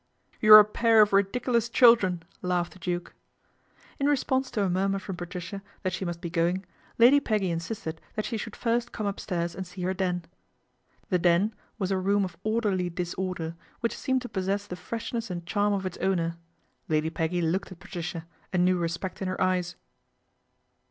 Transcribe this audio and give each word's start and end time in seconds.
You're 0.39 0.57
a 0.57 0.65
pair 0.65 1.03
of 1.03 1.13
ridiculous 1.13 1.69
children," 1.69 2.23
laughed 2.41 2.75
e 2.75 2.79
Duke. 2.81 3.13
In 3.99 4.09
response 4.09 4.49
to 4.49 4.63
a 4.63 4.67
murmur 4.67 4.97
from 4.97 5.15
Patricia 5.15 5.61
that 5.83 5.93
she 5.93 6.05
ust 6.07 6.21
be 6.21 6.29
going, 6.31 6.65
Lady 6.97 7.19
Peggy 7.19 7.51
insisted 7.51 8.01
that 8.15 8.25
she 8.25 8.35
.ould 8.37 8.55
first 8.55 8.93
come 8.93 9.05
upstairs 9.05 9.53
and 9.53 9.67
see 9.67 9.81
her 9.83 9.93
den. 9.93 10.25
The" 11.09 11.19
den" 11.29 11.53
was 11.77 11.91
a 11.91 11.99
room 11.99 12.25
of 12.25 12.35
orderly 12.43 12.89
disorder, 12.89 13.55
hich 13.83 13.95
seemed 13.95 14.23
to 14.23 14.29
possess 14.29 14.65
the 14.65 14.75
freshness 14.75 15.29
and 15.29 15.45
charm 15.45 15.71
f 15.75 15.85
its 15.85 15.97
owner. 15.97 16.35
Lady 16.89 17.11
Peggy 17.11 17.39
looked 17.43 17.71
at 17.71 17.77
Patricia, 17.79 18.25
a 18.51 18.57
lew 18.57 18.79
respect 18.79 19.21
in 19.21 19.27
her 19.27 19.39
eyes. 19.39 19.75